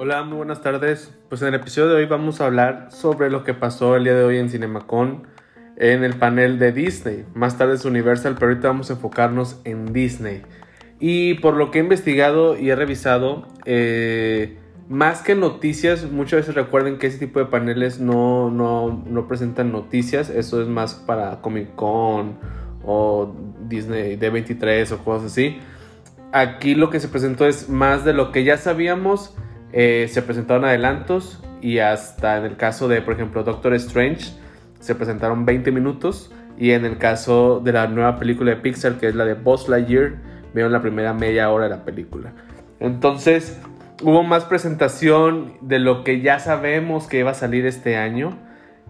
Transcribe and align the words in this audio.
Hola, 0.00 0.22
muy 0.22 0.36
buenas 0.36 0.62
tardes. 0.62 1.12
Pues 1.28 1.42
en 1.42 1.48
el 1.48 1.54
episodio 1.54 1.88
de 1.88 1.96
hoy 1.96 2.06
vamos 2.06 2.40
a 2.40 2.46
hablar 2.46 2.86
sobre 2.92 3.30
lo 3.30 3.42
que 3.42 3.52
pasó 3.52 3.96
el 3.96 4.04
día 4.04 4.14
de 4.14 4.22
hoy 4.22 4.38
en 4.38 4.48
CinemaCon 4.48 5.26
en 5.76 6.04
el 6.04 6.14
panel 6.14 6.60
de 6.60 6.70
Disney. 6.70 7.24
Más 7.34 7.58
tarde 7.58 7.74
es 7.74 7.84
Universal, 7.84 8.36
pero 8.36 8.52
ahorita 8.52 8.68
vamos 8.68 8.90
a 8.90 8.92
enfocarnos 8.92 9.60
en 9.64 9.92
Disney. 9.92 10.42
Y 11.00 11.34
por 11.40 11.56
lo 11.56 11.72
que 11.72 11.80
he 11.80 11.82
investigado 11.82 12.56
y 12.56 12.70
he 12.70 12.76
revisado, 12.76 13.48
eh, 13.64 14.58
más 14.88 15.22
que 15.22 15.34
noticias, 15.34 16.08
muchas 16.08 16.42
veces 16.42 16.54
recuerden 16.54 16.98
que 16.98 17.08
ese 17.08 17.18
tipo 17.18 17.40
de 17.40 17.46
paneles 17.46 17.98
no, 17.98 18.52
no, 18.52 19.02
no 19.04 19.26
presentan 19.26 19.72
noticias. 19.72 20.30
Eso 20.30 20.62
es 20.62 20.68
más 20.68 20.94
para 20.94 21.40
Comic 21.40 21.74
Con 21.74 22.38
o 22.84 23.34
Disney 23.62 24.16
D23 24.16 24.92
o 24.92 24.98
cosas 24.98 25.32
así. 25.32 25.58
Aquí 26.30 26.76
lo 26.76 26.88
que 26.88 27.00
se 27.00 27.08
presentó 27.08 27.48
es 27.48 27.68
más 27.68 28.04
de 28.04 28.12
lo 28.12 28.30
que 28.30 28.44
ya 28.44 28.58
sabíamos 28.58 29.34
eh, 29.72 30.08
se 30.10 30.22
presentaron 30.22 30.64
adelantos 30.64 31.42
y 31.60 31.78
hasta 31.78 32.38
en 32.38 32.44
el 32.44 32.56
caso 32.56 32.88
de, 32.88 33.02
por 33.02 33.14
ejemplo, 33.14 33.42
Doctor 33.42 33.74
Strange, 33.74 34.32
se 34.80 34.94
presentaron 34.94 35.44
20 35.44 35.72
minutos. 35.72 36.32
Y 36.56 36.72
en 36.72 36.84
el 36.84 36.98
caso 36.98 37.60
de 37.60 37.72
la 37.72 37.86
nueva 37.86 38.18
película 38.18 38.50
de 38.50 38.56
Pixar, 38.56 38.94
que 38.94 39.06
es 39.08 39.14
la 39.14 39.24
de 39.24 39.34
Buzz 39.34 39.68
Lightyear, 39.68 40.16
vieron 40.54 40.72
la 40.72 40.82
primera 40.82 41.12
media 41.12 41.50
hora 41.50 41.64
de 41.64 41.70
la 41.70 41.84
película. 41.84 42.32
Entonces, 42.80 43.60
hubo 44.02 44.24
más 44.24 44.44
presentación 44.44 45.54
de 45.60 45.78
lo 45.78 46.02
que 46.02 46.20
ya 46.20 46.40
sabemos 46.40 47.06
que 47.06 47.20
iba 47.20 47.30
a 47.30 47.34
salir 47.34 47.64
este 47.64 47.96
año. 47.96 48.36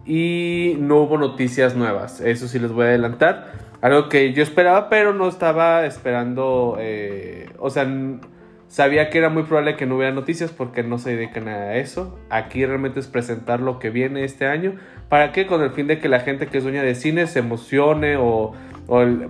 Y 0.07 0.77
no 0.81 1.03
hubo 1.03 1.19
noticias 1.19 1.77
nuevas. 1.77 2.23
Eso 2.23 2.49
sí 2.49 2.59
les 2.59 2.73
voy 2.73 2.87
a 2.87 2.89
adelantar. 2.89 3.53
Algo 3.83 4.09
que 4.09 4.33
yo 4.33 4.43
esperaba, 4.43 4.89
pero 4.89 5.13
no 5.13 5.29
estaba 5.29 5.85
esperando. 5.85 6.77
Eh, 6.81 7.51
o 7.59 7.69
sea 7.69 7.87
Sabía 8.69 9.09
que 9.09 9.17
era 9.17 9.31
muy 9.31 9.45
probable 9.45 9.77
que 9.77 9.87
no 9.87 9.97
hubiera 9.97 10.13
noticias 10.13 10.51
porque 10.51 10.83
no 10.83 10.99
se 10.99 11.17
dedican 11.17 11.49
a 11.49 11.77
eso. 11.77 12.19
Aquí 12.29 12.65
realmente 12.67 13.01
es 13.01 13.07
presentar 13.07 13.61
lo 13.61 13.79
que 13.79 13.89
viene 13.89 14.25
este 14.25 14.47
año. 14.47 14.75
¿Para 15.09 15.33
qué? 15.33 15.47
Con 15.47 15.63
el 15.63 15.71
fin 15.71 15.87
de 15.87 15.99
que 15.99 16.09
la 16.11 16.21
gente 16.21 16.49
que 16.49 16.59
es 16.59 16.65
dueña 16.65 16.83
de 16.83 16.95
cine 16.95 17.27
se 17.27 17.39
emocione 17.39 18.17
o, 18.19 18.53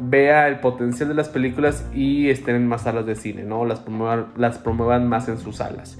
vea 0.00 0.48
el 0.48 0.58
potencial 0.58 1.08
de 1.08 1.14
las 1.14 1.28
películas 1.28 1.89
y 1.95 2.30
estén 2.30 2.56
en 2.56 2.67
más 2.67 2.83
salas 2.83 3.06
de 3.06 3.14
cine, 3.14 3.45
¿no? 3.45 3.64
Las 3.64 3.83
las 4.36 4.58
promuevan 4.58 5.08
más 5.08 5.28
en 5.28 5.39
sus 5.39 5.56
salas. 5.56 5.98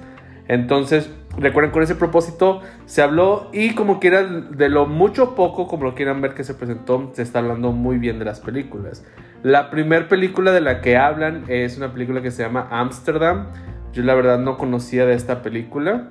Entonces, 0.49 1.11
recuerden, 1.39 1.71
con 1.71 1.83
ese 1.83 1.95
propósito 1.95 2.63
se 2.87 3.03
habló 3.03 3.51
y 3.53 3.75
como 3.75 4.01
quieran, 4.01 4.57
de 4.57 4.71
lo 4.71 4.87
mucho 4.87 5.25
o 5.25 5.35
poco, 5.35 5.69
como 5.69 5.85
lo 5.85 5.95
quieran 5.95 6.23
ver 6.23 6.35
que 6.35 6.43
se 6.43 6.55
presentó, 6.55 7.11
se 7.13 7.23
está 7.23 7.41
hablando 7.41 7.71
muy 7.73 7.99
bien 7.99 8.19
de 8.19 8.25
las 8.25 8.41
películas. 8.41 9.07
La 9.43 9.71
primera 9.71 10.09
película 10.09 10.51
de 10.51 10.63
la 10.63 10.81
que 10.81 10.97
hablan 10.97 11.45
es 11.49 11.77
una 11.77 11.93
película 11.93 12.23
que 12.23 12.31
se 12.31 12.43
llama 12.43 12.67
Amsterdam. 12.71 13.49
Yo 13.93 14.03
la 14.03 14.15
verdad 14.15 14.39
no 14.39 14.57
conocía 14.57 15.05
de 15.05 15.15
esta 15.15 15.43
película. 15.43 16.09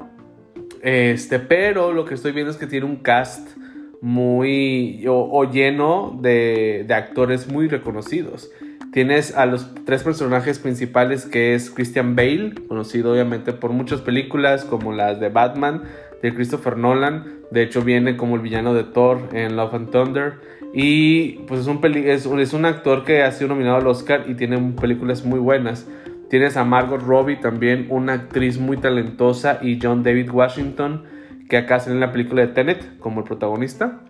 Este, 0.83 1.39
pero 1.39 1.91
lo 1.91 2.05
que 2.05 2.13
estoy 2.13 2.31
viendo 2.31 2.51
es 2.51 2.57
que 2.57 2.67
tiene 2.67 2.85
un 2.85 2.97
cast 2.97 3.57
muy 4.01 5.03
o, 5.09 5.43
lleno 5.51 6.17
de, 6.21 6.85
de 6.87 6.93
actores 6.93 7.51
muy 7.51 7.67
reconocidos. 7.67 8.51
Tienes 8.97 9.37
a 9.37 9.45
los 9.45 9.75
tres 9.85 10.01
personajes 10.01 10.57
principales 10.57 11.27
que 11.27 11.53
es 11.53 11.69
Christian 11.69 12.15
Bale, 12.15 12.55
conocido 12.67 13.11
obviamente 13.11 13.53
por 13.53 13.71
muchas 13.71 14.01
películas 14.01 14.65
como 14.65 14.91
las 14.91 15.19
de 15.19 15.29
Batman, 15.29 15.83
de 16.23 16.33
Christopher 16.33 16.77
Nolan. 16.77 17.41
De 17.51 17.61
hecho 17.61 17.83
viene 17.83 18.17
como 18.17 18.37
el 18.37 18.41
villano 18.41 18.73
de 18.73 18.83
Thor 18.83 19.19
en 19.33 19.55
Love 19.55 19.75
and 19.75 19.91
Thunder. 19.91 20.33
Y 20.73 21.43
pues 21.47 21.59
es 21.59 21.67
un, 21.67 21.79
es, 21.85 22.53
un 22.53 22.65
actor 22.65 23.05
que 23.05 23.21
ha 23.21 23.31
sido 23.31 23.49
nominado 23.49 23.75
al 23.75 23.85
Oscar 23.85 24.25
y 24.27 24.33
tiene 24.33 24.57
películas 24.81 25.23
muy 25.23 25.37
buenas. 25.37 25.87
Tienes 26.31 26.57
a 26.57 26.63
Margot 26.63 26.99
Robbie 26.99 27.35
también, 27.35 27.85
una 27.91 28.13
actriz 28.13 28.57
muy 28.57 28.77
talentosa, 28.77 29.59
y 29.61 29.77
John 29.79 30.01
David 30.01 30.31
Washington, 30.31 31.03
que 31.47 31.57
acá 31.57 31.79
sale 31.79 31.93
en 31.93 31.99
la 31.99 32.11
película 32.11 32.41
de 32.41 32.47
Tenet 32.47 32.97
como 32.97 33.19
el 33.19 33.27
protagonista. 33.27 34.06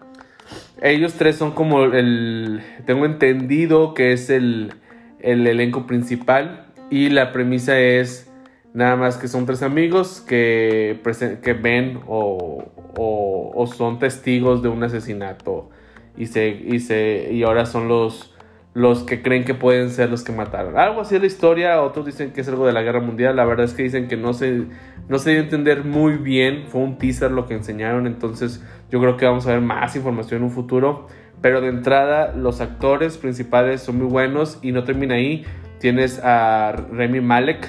Ellos 0.82 1.14
tres 1.14 1.36
son 1.36 1.52
como 1.52 1.84
el. 1.84 2.62
Tengo 2.86 3.06
entendido 3.06 3.94
que 3.94 4.12
es 4.14 4.30
el, 4.30 4.74
elenco 5.20 5.88
principal. 5.88 6.66
Y 6.90 7.10
la 7.10 7.32
premisa 7.32 7.80
es 7.80 8.32
nada 8.74 8.96
más 8.96 9.18
que 9.18 9.28
son 9.28 9.46
tres 9.46 9.62
amigos 9.62 10.22
que, 10.22 11.02
que 11.44 11.54
ven 11.54 12.00
o, 12.08 12.64
o, 12.96 13.68
son 13.68 14.00
testigos 14.00 14.62
de 14.62 14.70
un 14.70 14.84
asesinato. 14.84 15.70
Y, 16.16 16.28
se, 16.28 16.50
y, 16.50 16.80
se, 16.80 17.30
y 17.32 17.44
ahora 17.44 17.66
son 17.66 17.88
los, 17.88 18.34
los 18.78 19.02
que 19.02 19.24
creen 19.24 19.44
que 19.44 19.56
pueden 19.56 19.90
ser 19.90 20.12
los 20.12 20.24
que 20.24 20.32
mataron. 20.32 20.78
Algo 20.78 21.02
así 21.02 21.16
es 21.16 21.22
la 21.22 21.26
historia. 21.26 21.82
Otros 21.82 22.06
dicen 22.06 22.32
que 22.32 22.42
es 22.42 22.48
algo 22.48 22.68
de 22.68 22.74
la 22.74 22.84
guerra 22.84 23.00
mundial. 23.00 23.36
La 23.36 23.44
verdad 23.44 23.66
es 23.66 23.74
que 23.74 23.82
dicen 23.82 24.08
que 24.08 24.18
no 24.18 24.34
se, 24.34 24.66
no 25.10 25.18
se 25.18 25.32
dio 25.32 25.40
a 25.40 25.44
entender 25.44 25.84
muy 25.84 26.18
bien. 26.18 26.66
Fue 26.68 26.82
un 26.82 27.00
teaser 27.00 27.32
lo 27.32 27.48
que 27.48 27.56
enseñaron. 27.56 28.06
Entonces 28.06 28.64
yo 28.92 29.00
creo 29.00 29.18
que 29.18 29.26
vamos 29.26 29.48
a 29.48 29.54
ver 29.54 29.62
más 29.62 29.96
información 29.96 30.42
en 30.42 30.44
un 30.44 30.52
futuro. 30.52 31.08
Pero 31.42 31.60
de 31.60 31.70
entrada, 31.70 32.34
los 32.36 32.62
actores 32.62 33.18
principales 33.18 33.82
son 33.82 33.98
muy 33.98 34.06
buenos 34.06 34.60
y 34.62 34.72
no 34.74 34.84
termina 34.84 35.16
ahí. 35.16 35.44
Tienes 35.80 36.22
a 36.24 36.72
Remy 36.92 37.22
Malek, 37.22 37.68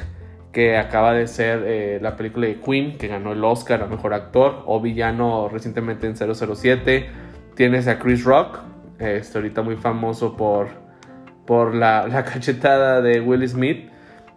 que 0.53 0.77
acaba 0.77 1.15
de 1.15 1.27
ser 1.27 1.63
eh, 1.65 2.01
la 2.03 2.17
película 2.17 2.49
de 2.49 2.61
Queen, 2.61 2.99
que 2.99 3.09
ganó 3.09 3.33
el 3.33 3.43
Oscar 3.43 3.83
a 3.83 3.87
Mejor 3.87 4.13
Actor, 4.13 4.63
o 4.67 4.79
villano 4.83 5.49
recientemente 5.49 6.07
en 6.07 6.17
007. 6.17 7.09
Tienes 7.55 7.89
a 7.89 7.99
Chris 7.99 8.25
Rock, 8.25 8.59
este, 8.99 9.39
ahorita 9.39 9.63
muy 9.63 9.77
famoso 9.77 10.37
por, 10.37 10.88
por 11.49 11.75
la, 11.75 12.07
cachetada 12.31 13.01
de 13.01 13.23
Will 13.23 13.49
Smith. 13.49 13.89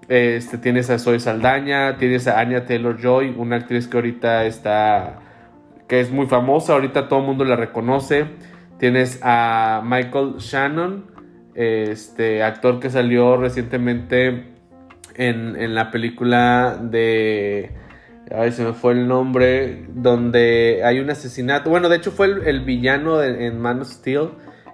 Este, 0.07 0.57
tienes 0.57 0.89
a 0.89 0.97
Zoe 0.97 1.19
Saldaña, 1.19 1.97
tienes 1.97 2.25
a 2.27 2.39
Anya 2.39 2.65
Taylor 2.65 2.97
Joy, 2.99 3.35
una 3.37 3.57
actriz 3.57 3.87
que 3.87 3.97
ahorita 3.97 4.45
está 4.45 5.19
que 5.89 5.99
es 5.99 6.09
muy 6.09 6.27
famosa, 6.27 6.71
ahorita 6.71 7.09
todo 7.09 7.19
el 7.19 7.25
mundo 7.25 7.43
la 7.43 7.57
reconoce. 7.57 8.27
Tienes 8.79 9.19
a 9.23 9.81
Michael 9.83 10.35
Shannon, 10.37 11.11
este 11.53 12.43
actor 12.43 12.79
que 12.79 12.89
salió 12.89 13.35
recientemente 13.35 14.45
en, 15.15 15.75
la 15.75 15.91
película 15.91 16.79
de... 16.81 17.71
Ay, 18.33 18.53
se 18.53 18.63
me 18.63 18.71
fue 18.71 18.93
el 18.93 19.09
nombre, 19.09 19.85
donde 19.89 20.81
hay 20.85 21.01
un 21.01 21.09
asesinato. 21.09 21.69
Bueno, 21.69 21.89
de 21.89 21.97
hecho 21.97 22.11
fue 22.11 22.27
el, 22.27 22.61
villano 22.61 23.21
en, 23.21 23.59
Man 23.59 23.81
of 23.81 23.89
Steel, 23.89 24.29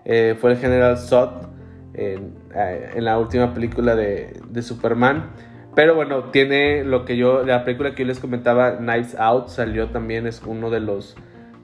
eh, 0.05 0.37
fue 0.39 0.51
el 0.51 0.57
general 0.57 0.97
Zod 0.99 1.56
en, 1.97 2.35
eh, 2.55 2.91
en, 2.95 3.05
la 3.05 3.17
última 3.17 3.53
película 3.53 3.95
de, 3.95 4.39
de 4.49 4.61
Superman. 4.61 5.31
Pero 5.75 5.93
bueno, 5.93 6.25
tiene 6.31 6.83
lo 6.83 7.05
que 7.05 7.17
yo, 7.17 7.43
la 7.43 7.63
película 7.63 7.93
que 7.93 8.03
yo 8.03 8.07
les 8.07 8.19
comentaba, 8.19 8.77
Knives 8.77 9.15
Out, 9.19 9.49
salió 9.49 9.89
también, 9.89 10.25
es 10.25 10.41
uno 10.43 10.69
de 10.69 10.79
los, 10.79 11.15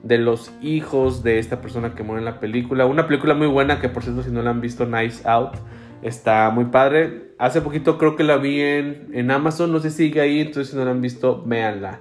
de 0.04 0.18
los 0.18 0.52
hijos 0.62 1.24
de 1.24 1.38
esta 1.38 1.60
persona 1.60 1.94
que 1.94 2.04
muere 2.04 2.20
en 2.20 2.26
la 2.26 2.38
película. 2.38 2.86
Una 2.86 3.06
película 3.06 3.34
muy 3.34 3.48
buena 3.48 3.80
que 3.80 3.88
por 3.88 4.04
cierto 4.04 4.22
si 4.22 4.30
no 4.30 4.42
la 4.42 4.50
han 4.50 4.60
visto, 4.60 4.86
Knives 4.86 5.26
Out, 5.26 5.54
está 6.02 6.50
muy 6.50 6.66
padre. 6.66 7.32
Hace 7.38 7.60
poquito 7.60 7.98
creo 7.98 8.14
que 8.14 8.22
la 8.22 8.36
vi 8.36 8.60
en, 8.60 9.08
en 9.14 9.30
Amazon, 9.32 9.72
no 9.72 9.80
sé 9.80 9.90
si 9.90 10.04
sigue 10.04 10.20
ahí, 10.20 10.40
entonces 10.40 10.70
si 10.70 10.76
no 10.76 10.84
la 10.84 10.92
han 10.92 11.00
visto, 11.00 11.42
véanla. 11.44 12.00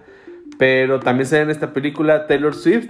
Pero 0.60 1.00
también 1.00 1.26
sale 1.26 1.42
en 1.42 1.50
esta 1.50 1.74
película 1.74 2.28
Taylor 2.28 2.54
Swift, 2.54 2.90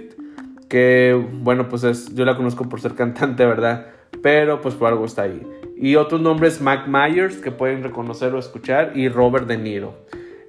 que 0.68 1.18
bueno, 1.40 1.68
pues 1.70 1.84
es, 1.84 2.14
yo 2.14 2.26
la 2.26 2.36
conozco 2.36 2.68
por 2.68 2.80
ser 2.80 2.94
cantante, 2.94 3.46
¿verdad? 3.46 3.86
Pero 4.22 4.60
pues 4.60 4.74
por 4.74 4.88
algo 4.88 5.04
está 5.04 5.22
ahí. 5.22 5.42
Y 5.76 5.96
otros 5.96 6.20
nombres, 6.20 6.60
Mac 6.60 6.86
Myers, 6.86 7.36
que 7.36 7.50
pueden 7.50 7.82
reconocer 7.82 8.32
o 8.34 8.38
escuchar, 8.38 8.92
y 8.94 9.08
Robert 9.08 9.46
De 9.46 9.58
Niro. 9.58 9.94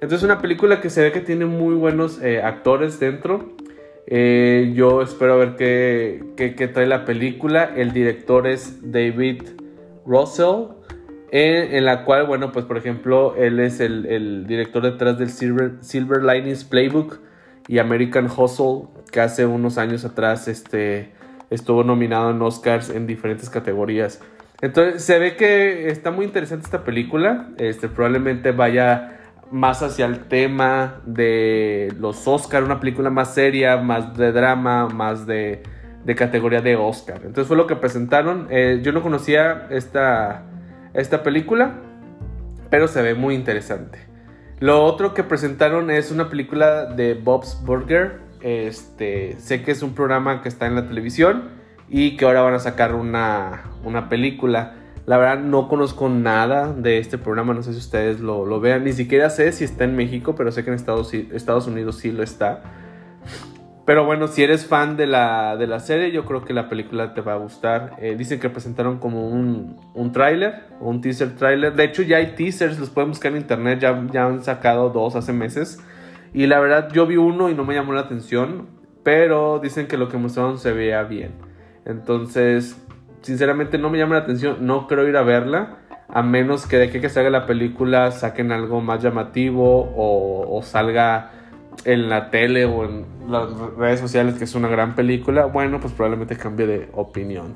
Entonces 0.00 0.22
una 0.22 0.40
película 0.40 0.80
que 0.80 0.90
se 0.90 1.02
ve 1.02 1.12
que 1.12 1.20
tiene 1.20 1.46
muy 1.46 1.74
buenos 1.74 2.22
eh, 2.22 2.42
actores 2.42 3.00
dentro. 3.00 3.56
Eh, 4.06 4.72
yo 4.74 5.02
espero 5.02 5.38
ver 5.38 5.56
qué, 5.56 6.22
qué, 6.36 6.68
trae 6.68 6.86
la 6.86 7.04
película. 7.04 7.72
El 7.76 7.92
director 7.92 8.46
es 8.46 8.92
David 8.92 9.42
Russell. 10.04 10.68
En, 11.32 11.84
la 11.84 12.04
cual, 12.04 12.26
bueno, 12.26 12.52
pues 12.52 12.64
por 12.64 12.78
ejemplo, 12.78 13.34
él 13.36 13.58
es 13.58 13.80
el, 13.80 14.06
el 14.06 14.46
director 14.46 14.82
detrás 14.82 15.18
del 15.18 15.28
Silver, 15.28 15.72
Silver 15.80 16.22
Linings 16.22 16.64
Playbook 16.64 17.18
y 17.68 17.78
American 17.78 18.26
Hustle, 18.26 18.88
que 19.10 19.20
hace 19.20 19.44
unos 19.44 19.76
años 19.76 20.04
atrás 20.04 20.48
este, 20.48 21.12
estuvo 21.50 21.84
nominado 21.84 22.30
en 22.30 22.42
Oscars 22.42 22.90
en 22.90 23.06
diferentes 23.06 23.50
categorías. 23.50 24.20
Entonces 24.60 25.04
se 25.04 25.18
ve 25.18 25.36
que 25.36 25.88
está 25.88 26.10
muy 26.10 26.24
interesante 26.24 26.64
esta 26.64 26.84
película. 26.84 27.48
Este, 27.58 27.88
probablemente 27.88 28.52
vaya 28.52 29.16
más 29.50 29.82
hacia 29.82 30.06
el 30.06 30.24
tema 30.24 31.00
de 31.04 31.94
los 31.98 32.26
Oscar, 32.26 32.64
una 32.64 32.80
película 32.80 33.10
más 33.10 33.34
seria, 33.34 33.76
más 33.76 34.16
de 34.16 34.32
drama, 34.32 34.88
más 34.88 35.26
de, 35.26 35.62
categoría 36.16 36.60
de 36.60 36.76
Oscar. 36.76 37.18
Entonces 37.18 37.46
fue 37.46 37.56
lo 37.56 37.66
que 37.66 37.76
presentaron. 37.76 38.48
Eh, 38.50 38.80
yo 38.82 38.92
no 38.92 39.02
conocía 39.02 39.66
esta, 39.70 40.44
esta 40.94 41.22
película, 41.22 41.74
pero 42.70 42.88
se 42.88 43.02
ve 43.02 43.14
muy 43.14 43.34
interesante. 43.34 43.98
Lo 44.58 44.84
otro 44.84 45.12
que 45.12 45.22
presentaron 45.22 45.90
es 45.90 46.10
una 46.10 46.30
película 46.30 46.86
de 46.86 47.14
Bob's 47.14 47.60
Burger. 47.64 48.20
Este, 48.40 49.36
sé 49.38 49.62
que 49.62 49.72
es 49.72 49.82
un 49.82 49.94
programa 49.94 50.42
que 50.42 50.48
está 50.48 50.66
en 50.66 50.74
la 50.74 50.86
televisión 50.86 51.50
y 51.88 52.16
que 52.16 52.24
ahora 52.24 52.42
van 52.42 52.54
a 52.54 52.58
sacar 52.58 52.94
una, 52.94 53.64
una 53.84 54.08
película. 54.08 54.74
La 55.06 55.18
verdad 55.18 55.38
no 55.38 55.68
conozco 55.68 56.08
nada 56.08 56.72
de 56.72 56.98
este 56.98 57.16
programa, 57.16 57.54
no 57.54 57.62
sé 57.62 57.72
si 57.72 57.78
ustedes 57.78 58.20
lo, 58.20 58.44
lo 58.44 58.60
vean, 58.60 58.84
ni 58.84 58.92
siquiera 58.92 59.30
sé 59.30 59.52
si 59.52 59.62
está 59.62 59.84
en 59.84 59.94
México, 59.94 60.34
pero 60.34 60.50
sé 60.50 60.64
que 60.64 60.70
en 60.70 60.76
Estados, 60.76 61.66
Unidos 61.68 61.98
sí 61.98 62.10
lo 62.10 62.24
está. 62.24 62.62
Pero 63.84 64.04
bueno, 64.04 64.26
si 64.26 64.42
eres 64.42 64.66
fan 64.66 64.96
de 64.96 65.06
la, 65.06 65.56
de 65.56 65.68
la 65.68 65.78
serie, 65.78 66.10
yo 66.10 66.24
creo 66.24 66.44
que 66.44 66.52
la 66.52 66.68
película 66.68 67.14
te 67.14 67.20
va 67.20 67.34
a 67.34 67.36
gustar. 67.36 67.92
Eh, 68.00 68.16
dicen 68.18 68.40
que 68.40 68.50
presentaron 68.50 68.98
como 68.98 69.28
un, 69.28 69.76
un 69.94 70.12
un 70.80 71.00
teaser 71.00 71.36
tráiler. 71.36 71.76
De 71.76 71.84
hecho, 71.84 72.02
ya 72.02 72.16
hay 72.16 72.34
teasers, 72.34 72.80
los 72.80 72.90
pueden 72.90 73.10
buscar 73.10 73.30
en 73.30 73.38
internet, 73.38 73.78
ya, 73.78 74.04
ya 74.12 74.26
han 74.26 74.42
sacado 74.42 74.90
dos 74.90 75.14
hace 75.14 75.32
meses. 75.32 75.78
Y 76.32 76.46
la 76.46 76.60
verdad, 76.60 76.90
yo 76.92 77.06
vi 77.06 77.16
uno 77.16 77.48
y 77.48 77.54
no 77.54 77.64
me 77.64 77.74
llamó 77.74 77.92
la 77.92 78.02
atención, 78.02 78.68
pero 79.02 79.60
dicen 79.60 79.86
que 79.86 79.96
lo 79.96 80.08
que 80.08 80.16
mostraron 80.16 80.58
se 80.58 80.72
veía 80.72 81.02
bien. 81.04 81.32
Entonces, 81.84 82.76
sinceramente 83.22 83.78
no 83.78 83.90
me 83.90 83.98
llama 83.98 84.16
la 84.16 84.22
atención, 84.22 84.66
no 84.66 84.86
creo 84.86 85.08
ir 85.08 85.16
a 85.16 85.22
verla. 85.22 85.78
A 86.08 86.22
menos 86.22 86.66
que 86.66 86.76
de 86.76 86.90
que, 86.90 87.00
que 87.00 87.08
salga 87.08 87.30
la 87.30 87.46
película 87.46 88.12
saquen 88.12 88.52
algo 88.52 88.80
más 88.80 89.02
llamativo 89.02 89.92
o, 89.96 90.60
salga 90.62 91.32
en 91.84 92.08
la 92.08 92.30
tele 92.30 92.64
o 92.64 92.84
en 92.84 93.06
las 93.28 93.50
redes 93.76 94.00
sociales 94.00 94.36
que 94.36 94.44
es 94.44 94.54
una 94.54 94.68
gran 94.68 94.94
película, 94.94 95.46
bueno, 95.46 95.80
pues 95.80 95.92
probablemente 95.92 96.36
cambie 96.36 96.66
de 96.66 96.88
opinión. 96.92 97.54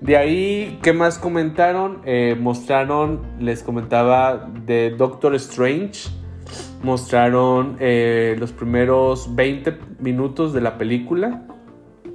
De 0.00 0.16
ahí, 0.16 0.78
¿qué 0.82 0.92
más 0.92 1.18
comentaron? 1.18 2.02
Eh, 2.04 2.36
mostraron, 2.38 3.22
les 3.40 3.62
comentaba, 3.62 4.48
de 4.66 4.90
Doctor 4.90 5.34
Strange. 5.36 6.10
Mostraron 6.82 7.76
eh, 7.80 8.36
los 8.38 8.52
primeros 8.52 9.34
20 9.34 9.76
minutos 9.98 10.52
de 10.52 10.60
la 10.60 10.78
película, 10.78 11.42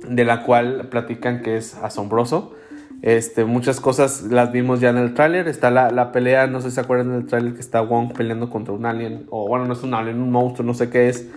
de 0.07 0.23
la 0.23 0.43
cual 0.43 0.87
platican 0.89 1.41
que 1.41 1.57
es 1.57 1.75
asombroso. 1.75 2.53
Este, 3.01 3.45
muchas 3.45 3.81
cosas 3.81 4.23
las 4.23 4.51
vimos 4.51 4.79
ya 4.79 4.89
en 4.89 4.97
el 4.97 5.13
tráiler. 5.13 5.47
Está 5.47 5.71
la, 5.71 5.89
la, 5.89 6.11
pelea, 6.11 6.47
no 6.47 6.61
sé 6.61 6.69
si 6.69 6.75
se 6.75 6.81
acuerdan 6.81 7.11
del 7.11 7.25
tráiler 7.25 7.53
que 7.53 7.59
está 7.59 7.81
Wong 7.81 8.13
peleando 8.13 8.49
contra 8.49 8.73
un 8.73 8.85
alien. 8.85 9.25
O 9.29 9.47
bueno, 9.47 9.65
no 9.65 9.73
es 9.73 9.83
un 9.83 9.93
alien, 9.93 10.21
un 10.21 10.31
monstruo, 10.31 10.65
no 10.65 10.73
sé 10.73 10.89
qué 10.89 11.09
es. 11.09 11.27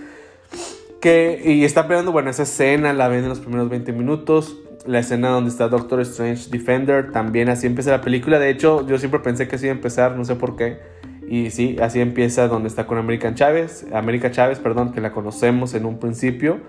Que, 1.00 1.40
y 1.44 1.64
está 1.64 1.86
peleando, 1.86 2.12
bueno, 2.12 2.30
esa 2.30 2.42
escena 2.42 2.92
la 2.92 3.08
ven 3.08 3.24
en 3.24 3.28
los 3.30 3.40
primeros 3.40 3.68
20 3.70 3.92
minutos. 3.92 4.58
La 4.86 4.98
escena 4.98 5.30
donde 5.30 5.48
está 5.48 5.68
Doctor 5.68 6.00
Strange 6.00 6.50
Defender, 6.50 7.10
también 7.10 7.48
así 7.48 7.66
empieza 7.66 7.90
la 7.90 8.02
película. 8.02 8.38
De 8.38 8.50
hecho, 8.50 8.86
yo 8.86 8.98
siempre 8.98 9.20
pensé 9.20 9.48
que 9.48 9.56
así 9.56 9.64
iba 9.64 9.72
a 9.72 9.76
empezar, 9.76 10.16
no 10.16 10.24
sé 10.26 10.36
por 10.36 10.56
qué. 10.56 10.78
Y 11.28 11.50
sí, 11.50 11.76
así 11.80 12.00
empieza 12.00 12.48
donde 12.48 12.68
está 12.68 12.86
con 12.86 12.98
American 12.98 13.34
Chávez, 13.34 13.86
América 13.92 14.30
Chávez, 14.30 14.58
perdón, 14.58 14.92
que 14.92 15.00
la 15.00 15.12
conocemos 15.12 15.74
en 15.74 15.86
un 15.86 15.98
principio. 15.98 16.60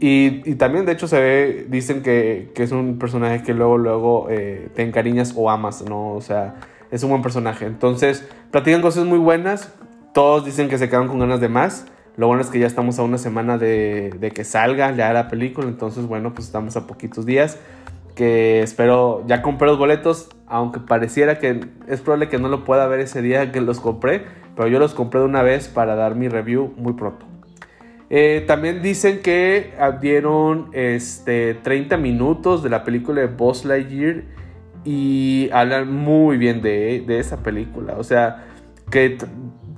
Y, 0.00 0.54
también, 0.54 0.86
de 0.86 0.92
hecho, 0.92 1.08
se 1.08 1.20
ve, 1.20 1.66
dicen 1.68 2.02
que, 2.02 2.52
es 2.54 2.72
un 2.72 2.98
personaje 2.98 3.42
que 3.42 3.52
luego, 3.52 3.78
luego 3.78 4.28
eh, 4.30 4.68
te 4.74 4.82
encariñas 4.82 5.34
o 5.36 5.50
amas, 5.50 5.82
¿no? 5.82 6.12
O 6.12 6.20
sea, 6.20 6.54
es 6.90 7.02
un 7.02 7.10
buen 7.10 7.22
personaje. 7.22 7.66
Entonces, 7.66 8.26
platican 8.50 8.80
cosas 8.80 9.04
muy 9.04 9.18
buenas. 9.18 9.72
Todos 10.14 10.44
dicen 10.44 10.68
que 10.68 10.78
se 10.78 10.88
quedan 10.88 11.08
con 11.08 11.18
ganas 11.18 11.40
de 11.40 11.48
más. 11.48 11.86
Lo 12.16 12.26
bueno 12.28 12.42
es 12.42 12.48
que 12.48 12.58
ya 12.58 12.66
estamos 12.66 12.98
a 12.98 13.02
una 13.02 13.18
semana 13.18 13.58
de, 13.58 14.10
de 14.18 14.30
que 14.30 14.44
salga 14.44 14.94
ya 14.94 15.12
la 15.12 15.28
película. 15.28 15.66
Entonces, 15.66 16.06
bueno, 16.06 16.32
pues 16.32 16.46
estamos 16.46 16.76
a 16.76 16.86
poquitos 16.86 17.26
días. 17.26 17.58
Que 18.18 18.62
espero, 18.62 19.22
ya 19.28 19.42
compré 19.42 19.68
los 19.68 19.78
boletos. 19.78 20.28
Aunque 20.48 20.80
pareciera 20.80 21.38
que 21.38 21.60
es 21.86 22.00
probable 22.00 22.28
que 22.28 22.38
no 22.38 22.48
lo 22.48 22.64
pueda 22.64 22.88
ver 22.88 22.98
ese 22.98 23.22
día 23.22 23.52
que 23.52 23.60
los 23.60 23.78
compré. 23.78 24.24
Pero 24.56 24.66
yo 24.66 24.80
los 24.80 24.92
compré 24.92 25.20
de 25.20 25.26
una 25.26 25.42
vez 25.42 25.68
para 25.68 25.94
dar 25.94 26.16
mi 26.16 26.28
review 26.28 26.74
muy 26.76 26.94
pronto. 26.94 27.26
Eh, 28.10 28.42
también 28.46 28.82
dicen 28.82 29.20
que 29.22 29.72
dieron 30.00 30.70
este, 30.72 31.54
30 31.54 31.96
minutos 31.98 32.62
de 32.64 32.70
la 32.70 32.82
película 32.82 33.20
de 33.20 33.26
Boss 33.28 33.64
Lightyear 33.64 34.24
y 34.84 35.50
hablan 35.52 35.92
muy 35.94 36.38
bien 36.38 36.60
de, 36.60 37.04
esa 37.20 37.42
película. 37.42 37.94
O 37.98 38.04
sea, 38.04 38.46
que, 38.90 39.18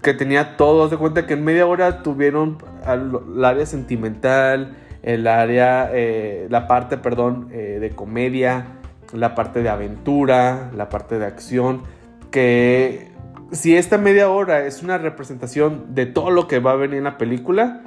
que 0.03 0.15
tenía 0.15 0.57
todo. 0.57 0.89
de 0.89 0.97
cuenta 0.97 1.27
que 1.27 1.35
en 1.35 1.45
media 1.45 1.67
hora 1.67 2.03
tuvieron 2.03 2.59
el 2.87 3.45
área 3.45 3.67
sentimental, 3.67 4.77
el 5.03 5.27
área, 5.27 5.91
eh, 5.93 6.47
la 6.51 6.67
parte, 6.67 6.97
perdón, 6.97 7.49
eh, 7.53 7.79
de 7.81 7.91
comedia, 7.91 8.67
la 9.13 9.35
parte 9.35 9.63
de 9.63 9.69
aventura, 9.69 10.71
la 10.77 10.89
parte 10.89 11.19
de 11.19 11.27
acción. 11.27 11.83
Que 12.31 13.11
si 13.53 13.77
esta 13.77 13.99
media 13.99 14.29
hora 14.29 14.67
es 14.67 14.83
una 14.83 14.99
representación 14.99 15.95
de 15.95 16.07
todo 16.07 16.31
lo 16.31 16.47
que 16.47 16.59
va 16.59 16.73
a 16.73 16.77
venir 16.77 16.99
en 16.99 17.05
la 17.05 17.19
película, 17.19 17.83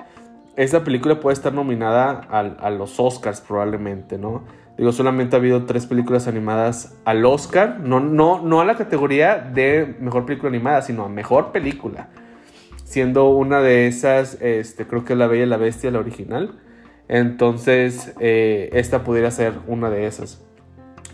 esa 0.55 0.83
película 0.83 1.19
puede 1.19 1.33
estar 1.33 1.53
nominada 1.53 2.27
a, 2.29 2.69
los 2.69 2.99
Oscars 2.99 3.41
probablemente, 3.41 4.17
¿no? 4.17 4.43
Digo, 4.77 4.91
solamente 4.91 5.35
ha 5.35 5.39
habido 5.39 5.65
tres 5.65 5.85
películas 5.85 6.27
animadas 6.27 6.97
al 7.05 7.25
Oscar, 7.25 7.79
no, 7.79 7.99
no, 7.99 8.41
no 8.41 8.61
a 8.61 8.65
la 8.65 8.75
categoría 8.75 9.37
de 9.37 9.95
mejor 9.99 10.25
película 10.25 10.49
animada, 10.49 10.81
sino 10.81 11.05
a 11.05 11.09
mejor 11.09 11.51
película. 11.51 12.09
Siendo 12.83 13.29
una 13.29 13.61
de 13.61 13.87
esas, 13.87 14.39
este, 14.41 14.85
creo 14.85 15.05
que 15.05 15.15
La 15.15 15.27
Bella 15.27 15.43
y 15.43 15.47
la 15.47 15.57
Bestia, 15.57 15.91
la 15.91 15.99
original. 15.99 16.59
Entonces, 17.07 18.13
eh, 18.19 18.69
esta 18.73 19.03
pudiera 19.03 19.29
ser 19.31 19.53
una 19.67 19.89
de 19.89 20.07
esas. 20.07 20.39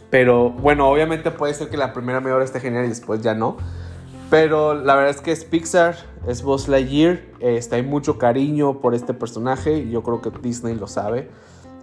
Pero 0.09 0.50
bueno, 0.50 0.89
obviamente 0.89 1.31
puede 1.31 1.53
ser 1.53 1.69
que 1.69 1.77
la 1.77 1.94
primera 1.94 2.19
media 2.19 2.41
esté 2.44 2.59
genial 2.59 2.86
y 2.86 2.89
después 2.89 3.21
ya 3.21 3.33
no. 3.33 3.57
Pero 4.30 4.75
la 4.75 4.95
verdad 4.95 5.12
es 5.12 5.21
que 5.21 5.31
es 5.31 5.44
Pixar, 5.44 5.95
es 6.27 6.44
Buzz 6.44 6.68
Lightyear, 6.68 7.19
este, 7.39 7.77
hay 7.77 7.83
mucho 7.83 8.19
cariño 8.19 8.80
por 8.80 8.94
este 8.94 9.15
personaje 9.15 9.80
y 9.80 9.89
yo 9.89 10.03
creo 10.03 10.21
que 10.21 10.30
Disney 10.30 10.75
lo 10.75 10.86
sabe. 10.88 11.30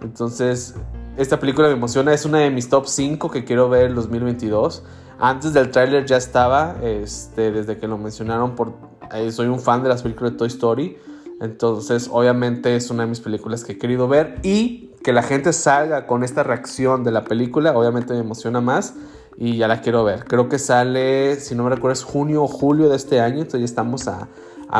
Entonces, 0.01 0.75
esta 1.17 1.39
película 1.39 1.67
me 1.67 1.73
emociona, 1.73 2.13
es 2.13 2.25
una 2.25 2.39
de 2.39 2.49
mis 2.49 2.69
top 2.69 2.87
5 2.87 3.31
que 3.31 3.43
quiero 3.43 3.67
ver 3.67 3.87
en 3.87 3.95
2022. 3.95 4.83
Antes 5.19 5.51
del 5.53 5.71
tráiler 5.71 6.05
ya 6.05 6.15
estaba, 6.15 6.77
este, 6.81 7.51
desde 7.51 7.77
que 7.77 7.87
lo 7.87 7.97
mencionaron, 7.97 8.55
por, 8.55 8.73
eh, 9.13 9.31
soy 9.31 9.47
un 9.47 9.59
fan 9.59 9.83
de 9.83 9.89
las 9.89 10.03
películas 10.03 10.33
de 10.33 10.37
Toy 10.37 10.47
Story. 10.47 10.97
Entonces, 11.39 12.09
obviamente 12.11 12.75
es 12.75 12.89
una 12.89 13.03
de 13.03 13.09
mis 13.09 13.19
películas 13.19 13.63
que 13.63 13.73
he 13.73 13.77
querido 13.77 14.07
ver 14.07 14.39
y 14.43 14.89
que 15.03 15.13
la 15.13 15.21
gente 15.21 15.53
salga 15.53 16.07
con 16.07 16.23
esta 16.23 16.43
reacción 16.43 17.03
de 17.03 17.11
la 17.11 17.23
película, 17.23 17.77
obviamente 17.77 18.13
me 18.13 18.19
emociona 18.19 18.59
más 18.59 18.95
y 19.37 19.57
ya 19.57 19.67
la 19.67 19.81
quiero 19.81 20.03
ver. 20.03 20.25
Creo 20.25 20.49
que 20.49 20.57
sale, 20.57 21.39
si 21.39 21.53
no 21.53 21.63
me 21.63 21.69
recuerdo, 21.69 21.93
es 21.93 22.03
junio 22.03 22.43
o 22.43 22.47
julio 22.47 22.89
de 22.89 22.95
este 22.95 23.21
año, 23.21 23.37
entonces 23.37 23.61
ya 23.61 23.65
estamos 23.65 24.07
a, 24.07 24.27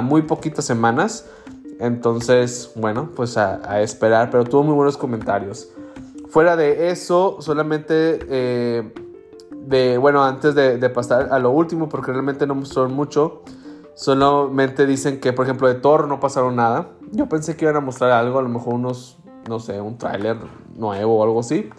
muy 0.01 0.24
poquitas 0.24 0.65
semanas. 0.65 1.25
Entonces, 1.80 2.71
bueno, 2.75 3.12
pues 3.15 3.38
a, 3.38 3.81
esperar, 3.81 4.31
pero 4.31 4.44
tuvo 4.44 4.63
muy 4.63 4.74
buenos 4.74 4.98
comentarios. 4.98 5.69
Fuera 6.30 6.56
de 6.56 6.89
eso, 6.89 7.38
solamente 7.39 8.19
eh, 8.30 8.94
de, 9.51 9.98
bueno, 10.00 10.24
antes 10.24 10.56
de, 10.56 10.77
de, 10.77 10.89
pasar 10.89 11.30
a 11.31 11.38
lo 11.38 11.51
último, 11.51 11.88
porque 11.88 12.12
realmente 12.12 12.48
no 12.48 12.56
mostraron 12.56 12.94
mucho, 12.94 13.44
solamente 13.97 14.85
dicen 14.85 15.19
que, 15.19 15.33
por 15.33 15.45
ejemplo, 15.45 15.68
de 15.68 15.73
Thor 15.73 16.07
no 16.07 16.19
pasaron 16.19 16.56
nada. 16.56 16.89
Yo 17.11 17.27
pensé 17.27 17.57
que 17.57 17.66
iban 17.66 17.75
a 17.75 17.80
mostrar 17.80 18.11
algo, 18.11 18.37
a 18.37 18.44
lo 18.44 18.49
mejor 18.49 18.75
unos, 18.75 19.18
no 19.49 19.59
sé, 19.59 19.81
un 19.81 19.97
tráiler 19.97 20.37
nuevo 20.75 21.18
o 21.18 21.23
algo 21.23 21.39
así, 21.39 21.69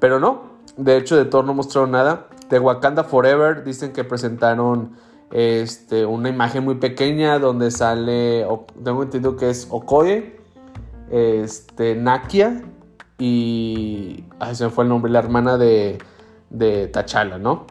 pero 0.00 0.18
no, 0.18 0.44
de 0.78 0.96
hecho, 0.96 1.16
de 1.16 1.26
Thor 1.26 1.44
no 1.44 1.52
mostraron 1.52 1.90
nada. 1.90 2.28
De 2.48 2.58
Wakanda 2.58 3.04
Forever 3.04 3.62
dicen 3.62 3.92
que 3.92 4.04
presentaron 4.04 4.96
este, 5.30 6.06
una 6.06 6.30
imagen 6.30 6.64
muy 6.64 6.76
pequeña 6.76 7.38
donde 7.38 7.70
sale, 7.70 8.46
tengo 8.82 9.02
entendido 9.02 9.36
que 9.36 9.50
es 9.50 9.68
Okoye, 9.70 10.40
este, 11.10 11.94
Nakia 11.94 12.62
y... 13.18 14.24
Ay, 14.38 14.54
se 14.54 14.64
me 14.64 14.70
fue 14.70 14.84
el 14.84 14.88
nombre, 14.88 15.12
la 15.12 15.18
hermana 15.18 15.58
de, 15.58 15.98
de 16.48 16.88
T'Challa, 16.88 17.36
¿no? 17.36 17.66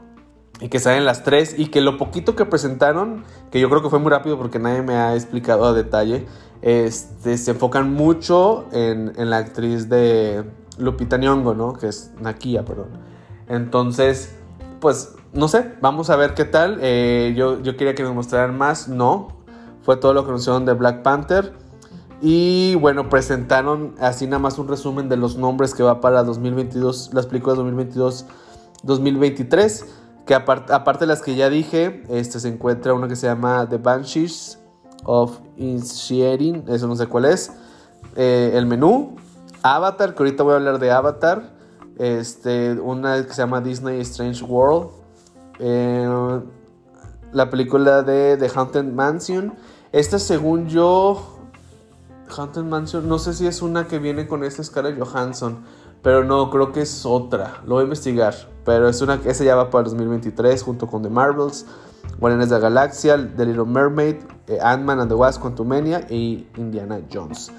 Y 0.61 0.69
que 0.69 0.79
salen 0.79 1.05
las 1.05 1.23
tres 1.23 1.55
y 1.57 1.67
que 1.67 1.81
lo 1.81 1.97
poquito 1.97 2.35
que 2.35 2.45
presentaron, 2.45 3.25
que 3.51 3.59
yo 3.59 3.69
creo 3.69 3.81
que 3.81 3.89
fue 3.89 3.99
muy 3.99 4.09
rápido 4.09 4.37
porque 4.37 4.57
nadie 4.57 4.81
me 4.81 4.95
ha 4.95 5.13
explicado 5.13 5.65
a 5.65 5.73
detalle, 5.73 6.25
este, 6.61 7.37
se 7.37 7.51
enfocan 7.51 7.93
mucho 7.93 8.65
en, 8.71 9.11
en 9.17 9.29
la 9.29 9.37
actriz 9.37 9.89
de 9.89 10.45
Lupita 10.77 11.17
Nyong'o, 11.17 11.53
¿no? 11.53 11.73
Que 11.73 11.87
es 11.87 12.11
Nakia, 12.21 12.63
perdón. 12.63 12.87
Entonces, 13.47 14.35
pues, 14.79 15.15
no 15.33 15.47
sé, 15.47 15.73
vamos 15.81 16.09
a 16.09 16.15
ver 16.15 16.33
qué 16.33 16.45
tal. 16.45 16.79
Eh, 16.81 17.33
yo, 17.35 17.61
yo 17.61 17.77
quería 17.77 17.93
que 17.95 18.03
me 18.03 18.11
mostraran 18.11 18.57
más, 18.57 18.87
no. 18.87 19.27
Fue 19.81 19.97
todo 19.97 20.13
lo 20.13 20.23
que 20.23 20.29
anunciaron 20.29 20.65
de 20.65 20.73
Black 20.73 21.03
Panther. 21.03 21.53
Y 22.21 22.75
bueno, 22.75 23.09
presentaron 23.09 23.93
así 23.99 24.25
nada 24.25 24.39
más 24.39 24.57
un 24.57 24.67
resumen 24.67 25.09
de 25.09 25.17
los 25.17 25.37
nombres 25.37 25.75
que 25.75 25.83
va 25.83 26.01
para 26.01 26.23
2022, 26.23 27.11
las 27.13 27.27
películas 27.27 27.59
2022-2023. 27.59 29.85
Que 30.25 30.33
aparte 30.33 30.99
de 31.01 31.05
las 31.05 31.21
que 31.21 31.35
ya 31.35 31.49
dije, 31.49 32.03
este, 32.09 32.39
se 32.39 32.47
encuentra 32.47 32.93
una 32.93 33.07
que 33.07 33.15
se 33.15 33.27
llama 33.27 33.67
The 33.69 33.77
Banshees 33.77 34.59
of 35.03 35.39
Inisherin, 35.57 36.65
eso 36.67 36.87
no 36.87 36.95
sé 36.95 37.05
cuál 37.07 37.25
es. 37.25 37.51
Eh, 38.15 38.51
el 38.55 38.65
menú, 38.65 39.17
Avatar, 39.61 40.15
que 40.15 40.23
ahorita 40.23 40.43
voy 40.43 40.53
a 40.53 40.55
hablar 40.55 40.79
de 40.79 40.91
Avatar. 40.91 41.53
Este, 41.97 42.73
una 42.73 43.23
que 43.23 43.33
se 43.33 43.41
llama 43.41 43.61
Disney 43.61 44.01
Strange 44.01 44.43
World. 44.43 44.89
Eh, 45.59 46.41
la 47.31 47.49
película 47.49 48.01
de 48.01 48.37
The 48.37 48.49
Haunted 48.55 48.85
Mansion. 48.85 49.53
Esta, 49.91 50.19
según 50.19 50.67
yo, 50.67 51.39
Haunted 52.35 52.63
Mansion, 52.63 53.07
no 53.07 53.19
sé 53.19 53.33
si 53.33 53.47
es 53.47 53.61
una 53.61 53.87
que 53.87 53.99
viene 53.99 54.27
con 54.27 54.43
esta 54.43 54.63
Scarlett 54.63 54.99
Johansson. 54.99 55.63
Pero 56.05 56.23
no, 56.23 56.51
creo 56.51 56.71
que 56.71 56.81
es 56.81 57.03
otra. 57.03 57.61
Lo 57.65 57.73
voy 57.73 57.81
a 57.81 57.83
investigar. 57.85 58.35
Pero 58.63 58.87
es 58.87 59.01
una, 59.01 59.19
esa 59.25 59.43
ya 59.43 59.55
va 59.55 59.71
para 59.71 59.85
el 59.85 59.89
2023 59.89 60.61
junto 60.61 60.85
con 60.85 61.01
The 61.01 61.09
Marvels, 61.09 61.65
Guardianes 62.19 62.49
de 62.49 62.55
la 62.57 62.61
Galaxia, 62.61 63.17
The 63.35 63.43
Little 63.43 63.65
Mermaid, 63.65 64.17
eh, 64.47 64.59
Ant-Man 64.61 64.99
and 64.99 65.09
the 65.09 65.15
Wasp, 65.15 65.41
Quantumania 65.41 66.05
y 66.07 66.45
Indiana 66.57 67.01
Jones. 67.11 67.51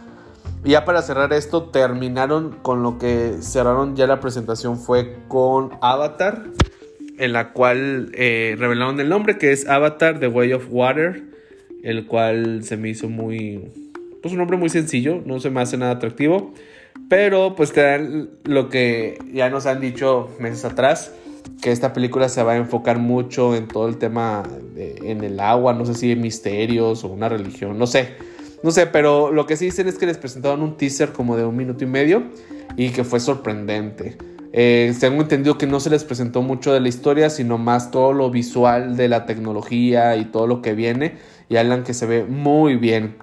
Y 0.63 0.71
ya 0.71 0.85
para 0.85 1.03
cerrar 1.03 1.33
esto, 1.33 1.71
terminaron 1.71 2.53
con 2.63 2.85
lo 2.85 2.99
que 2.99 3.39
cerraron 3.41 3.97
ya 3.97 4.07
la 4.07 4.21
presentación 4.21 4.79
fue 4.79 5.19
con 5.27 5.73
Avatar, 5.81 6.45
en 7.19 7.33
la 7.33 7.53
cual 7.53 8.13
eh, 8.15 8.55
revelaron 8.57 9.01
el 9.01 9.09
nombre 9.09 9.39
que 9.39 9.51
es 9.51 9.69
Avatar 9.69 10.21
The 10.21 10.29
Way 10.29 10.53
of 10.53 10.69
Water, 10.71 11.25
el 11.83 12.07
cual 12.07 12.63
se 12.63 12.77
me 12.77 12.91
hizo 12.91 13.09
muy, 13.09 13.73
pues 14.23 14.31
un 14.31 14.39
nombre 14.39 14.57
muy 14.57 14.69
sencillo, 14.69 15.21
no 15.27 15.41
se 15.41 15.51
me 15.51 15.61
hace 15.61 15.77
nada 15.77 15.91
atractivo, 15.91 16.53
pero 17.09 17.55
pues 17.55 17.73
te 17.73 17.83
dan 17.83 18.31
lo 18.45 18.69
que 18.69 19.19
ya 19.33 19.51
nos 19.51 19.67
han 19.67 19.81
dicho 19.81 20.29
meses 20.41 20.65
atrás, 20.65 21.13
que 21.63 21.73
esta 21.73 21.93
película 21.93 22.29
se 22.29 22.43
va 22.43 22.53
a 22.53 22.57
enfocar 22.57 22.99
mucho 22.99 23.55
en 23.55 23.69
todo 23.69 23.89
el 23.89 23.99
tema 23.99 24.43
en 24.77 25.23
el 25.23 25.41
agua, 25.41 25.73
no 25.73 25.85
sé 25.87 25.95
si 25.95 26.13
en 26.13 26.21
misterios 26.21 27.05
o 27.05 27.09
una 27.09 27.29
religión, 27.29 27.79
no 27.79 27.87
sé 27.87 28.17
no 28.63 28.71
sé, 28.71 28.87
pero 28.87 29.33
lo 29.33 29.47
que 29.47 29.57
sí 29.57 29.67
dicen 29.67 29.87
es 29.87 29.99
que 29.99 30.07
les 30.07 30.19
presentaron 30.19 30.63
un 30.63 30.77
teaser 30.77 31.13
como 31.13 31.37
de 31.37 31.45
un 31.45 31.57
minuto 31.57 31.85
y 31.85 31.87
medio 31.87 32.25
y 32.77 32.91
que 32.91 33.05
fue 33.05 33.21
sorprendente. 33.21 34.17
Eh, 34.53 34.95
tengo 34.99 35.21
entendido 35.21 35.59
que 35.59 35.67
no 35.67 35.81
se 35.81 35.91
les 35.91 36.03
presentó 36.05 36.43
mucho 36.43 36.73
de 36.73 36.81
la 36.81 36.89
historia, 36.89 37.29
sino 37.29 37.59
más 37.59 37.91
todo 37.91 38.13
lo 38.13 38.31
visual 38.31 38.97
de 38.97 39.09
la 39.09 39.27
tecnología 39.27 40.17
y 40.17 40.25
todo 40.25 40.47
lo 40.47 40.63
que 40.63 40.75
viene. 40.75 41.17
Y 41.49 41.59
hablan 41.59 41.85
que 41.85 41.95
se 41.95 42.07
ve 42.07 42.25
muy 42.25 42.77
bien. 42.77 43.17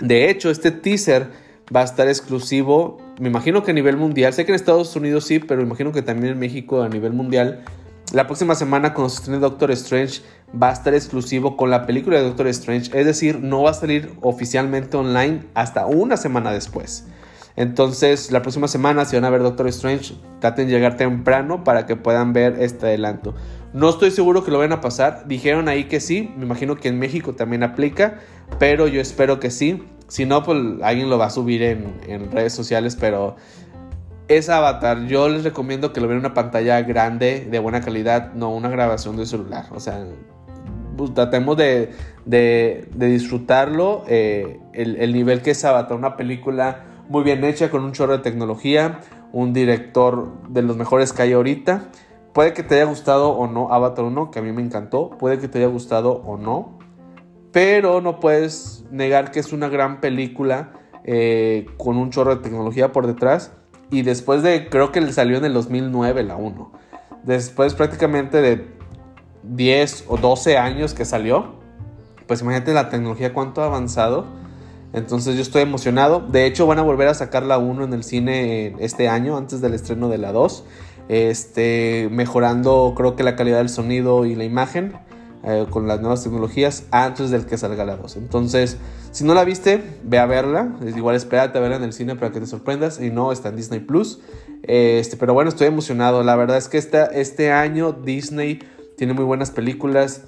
De 0.00 0.30
hecho, 0.30 0.48
este 0.48 0.70
teaser 0.70 1.26
va 1.74 1.80
a 1.80 1.84
estar 1.84 2.08
exclusivo, 2.08 2.98
me 3.20 3.28
imagino 3.28 3.62
que 3.62 3.70
a 3.70 3.74
nivel 3.74 3.96
mundial. 3.96 4.32
Sé 4.32 4.44
que 4.44 4.52
en 4.52 4.56
Estados 4.56 4.94
Unidos 4.96 5.24
sí, 5.24 5.38
pero 5.38 5.60
me 5.60 5.66
imagino 5.66 5.92
que 5.92 6.02
también 6.02 6.32
en 6.32 6.38
México 6.38 6.82
a 6.82 6.88
nivel 6.88 7.12
mundial 7.12 7.64
la 8.12 8.26
próxima 8.26 8.54
semana 8.54 8.94
cuando 8.94 9.10
se 9.10 9.16
estrene 9.16 9.38
Doctor 9.38 9.70
Strange 9.72 10.22
va 10.50 10.70
a 10.70 10.72
estar 10.72 10.94
exclusivo 10.94 11.58
con 11.58 11.70
la 11.70 11.84
película 11.84 12.16
de 12.16 12.24
Doctor 12.24 12.46
Strange, 12.48 12.90
es 12.98 13.04
decir, 13.04 13.40
no 13.40 13.62
va 13.62 13.70
a 13.70 13.74
salir 13.74 14.12
oficialmente 14.22 14.96
online 14.96 15.42
hasta 15.52 15.84
una 15.84 16.16
semana 16.16 16.50
después. 16.50 17.06
Entonces, 17.56 18.30
la 18.30 18.40
próxima 18.40 18.66
semana, 18.66 19.04
si 19.04 19.16
van 19.16 19.26
a 19.26 19.30
ver 19.30 19.42
Doctor 19.42 19.68
Strange, 19.68 20.14
traten 20.40 20.68
de 20.68 20.72
llegar 20.72 20.96
temprano 20.96 21.64
para 21.64 21.84
que 21.84 21.96
puedan 21.96 22.32
ver 22.32 22.56
este 22.60 22.86
adelanto. 22.86 23.34
No 23.74 23.90
estoy 23.90 24.10
seguro 24.10 24.42
que 24.42 24.52
lo 24.52 24.58
vayan 24.58 24.72
a 24.72 24.80
pasar. 24.80 25.24
Dijeron 25.26 25.68
ahí 25.68 25.84
que 25.84 26.00
sí. 26.00 26.32
Me 26.36 26.44
imagino 26.44 26.76
que 26.76 26.88
en 26.88 27.00
México 27.00 27.34
también 27.34 27.64
aplica. 27.64 28.20
Pero 28.60 28.86
yo 28.86 29.00
espero 29.00 29.40
que 29.40 29.50
sí. 29.50 29.82
Si 30.08 30.24
no, 30.26 30.42
pues 30.42 30.58
alguien 30.82 31.10
lo 31.10 31.18
va 31.18 31.26
a 31.26 31.30
subir 31.30 31.62
en, 31.62 32.00
en 32.06 32.30
redes 32.32 32.52
sociales. 32.52 32.96
Pero 32.98 33.36
es 34.28 34.48
Avatar. 34.48 35.06
Yo 35.06 35.28
les 35.28 35.44
recomiendo 35.44 35.92
que 35.92 36.00
lo 36.00 36.06
vean 36.06 36.20
en 36.20 36.26
una 36.26 36.34
pantalla 36.34 36.82
grande, 36.82 37.46
de 37.50 37.58
buena 37.58 37.80
calidad, 37.80 38.34
no 38.34 38.50
una 38.50 38.68
grabación 38.68 39.16
de 39.16 39.26
celular. 39.26 39.66
O 39.72 39.80
sea, 39.80 40.04
pues, 40.96 41.14
tratemos 41.14 41.56
de, 41.56 41.94
disfrutarlo. 42.94 44.04
Eh, 44.06 44.60
el, 44.74 45.12
nivel 45.12 45.42
que 45.42 45.52
es 45.52 45.64
Avatar, 45.64 45.96
una 45.96 46.16
película 46.16 46.84
muy 47.08 47.24
bien 47.24 47.42
hecha, 47.44 47.70
con 47.70 47.82
un 47.84 47.92
chorro 47.92 48.12
de 48.18 48.22
tecnología, 48.22 49.00
un 49.32 49.52
director 49.52 50.32
de 50.48 50.62
los 50.62 50.76
mejores 50.76 51.12
que 51.12 51.22
hay 51.22 51.32
ahorita. 51.32 51.88
Puede 52.34 52.52
que 52.52 52.62
te 52.62 52.76
haya 52.76 52.84
gustado 52.84 53.30
o 53.30 53.46
no 53.46 53.72
Avatar 53.72 54.04
1, 54.04 54.30
que 54.30 54.38
a 54.38 54.42
mí 54.42 54.52
me 54.52 54.62
encantó. 54.62 55.10
Puede 55.10 55.38
que 55.38 55.48
te 55.48 55.58
haya 55.58 55.68
gustado 55.68 56.12
o 56.12 56.36
no. 56.36 56.77
Pero 57.58 58.00
no 58.00 58.20
puedes 58.20 58.84
negar 58.92 59.32
que 59.32 59.40
es 59.40 59.52
una 59.52 59.68
gran 59.68 60.00
película 60.00 60.74
eh, 61.02 61.66
con 61.76 61.96
un 61.96 62.10
chorro 62.10 62.36
de 62.36 62.40
tecnología 62.40 62.92
por 62.92 63.08
detrás 63.08 63.50
y 63.90 64.02
después 64.02 64.44
de, 64.44 64.68
creo 64.68 64.92
que 64.92 65.00
le 65.00 65.12
salió 65.12 65.38
en 65.38 65.44
el 65.44 65.54
2009 65.54 66.22
la 66.22 66.36
1. 66.36 66.72
Después 67.24 67.74
prácticamente 67.74 68.40
de 68.40 68.68
10 69.42 70.04
o 70.06 70.18
12 70.18 70.56
años 70.56 70.94
que 70.94 71.04
salió. 71.04 71.56
Pues 72.28 72.42
imagínate 72.42 72.72
la 72.72 72.90
tecnología 72.90 73.34
cuánto 73.34 73.60
ha 73.60 73.66
avanzado. 73.66 74.26
Entonces 74.92 75.34
yo 75.34 75.42
estoy 75.42 75.62
emocionado. 75.62 76.20
De 76.20 76.46
hecho 76.46 76.64
van 76.68 76.78
a 76.78 76.82
volver 76.82 77.08
a 77.08 77.14
sacar 77.14 77.42
la 77.42 77.58
1 77.58 77.86
en 77.86 77.92
el 77.92 78.04
cine 78.04 78.76
este 78.78 79.08
año, 79.08 79.36
antes 79.36 79.60
del 79.60 79.74
estreno 79.74 80.08
de 80.08 80.18
la 80.18 80.30
2. 80.30 80.64
Este, 81.08 82.08
mejorando 82.12 82.94
creo 82.96 83.16
que 83.16 83.24
la 83.24 83.34
calidad 83.34 83.58
del 83.58 83.68
sonido 83.68 84.26
y 84.26 84.36
la 84.36 84.44
imagen. 84.44 85.07
Eh, 85.50 85.64
con 85.70 85.88
las 85.88 85.98
nuevas 86.02 86.22
tecnologías 86.22 86.84
antes 86.90 87.30
del 87.30 87.46
que 87.46 87.56
salga 87.56 87.86
la 87.86 87.96
2. 87.96 88.16
Entonces, 88.16 88.76
si 89.12 89.24
no 89.24 89.32
la 89.32 89.44
viste, 89.44 89.82
ve 90.04 90.18
a 90.18 90.26
verla. 90.26 90.76
Es 90.84 90.94
igual 90.94 91.16
espérate 91.16 91.56
a 91.56 91.62
verla 91.62 91.76
en 91.76 91.84
el 91.84 91.94
cine 91.94 92.16
para 92.16 92.30
que 92.32 92.38
te 92.38 92.44
sorprendas. 92.44 93.00
Y 93.00 93.08
no, 93.08 93.32
está 93.32 93.48
en 93.48 93.56
Disney 93.56 93.80
Plus. 93.80 94.20
Este, 94.62 95.16
pero 95.16 95.32
bueno, 95.32 95.48
estoy 95.48 95.68
emocionado. 95.68 96.22
La 96.22 96.36
verdad 96.36 96.58
es 96.58 96.68
que 96.68 96.76
este 96.76 97.50
año 97.50 97.92
Disney 97.92 98.58
tiene 98.98 99.14
muy 99.14 99.24
buenas 99.24 99.50
películas. 99.50 100.24